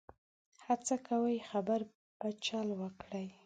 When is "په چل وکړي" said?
2.19-3.27